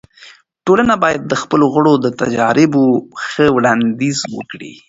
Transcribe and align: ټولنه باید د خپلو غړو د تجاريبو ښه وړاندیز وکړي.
ټولنه 0.65 0.93
باید 1.03 1.21
د 1.25 1.33
خپلو 1.41 1.65
غړو 1.73 1.93
د 1.99 2.07
تجاريبو 2.21 2.83
ښه 3.27 3.45
وړاندیز 3.55 4.19
وکړي. 4.37 4.73